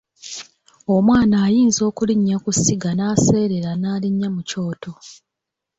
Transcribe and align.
Omwana 0.95 1.35
ayinza 1.47 1.81
okulinnya 1.89 2.37
ku 2.43 2.49
ssiga 2.57 2.91
n’aseerera 2.93 3.71
n’alinnya 3.81 4.27
mu 4.35 4.41
kyoto. 4.49 4.91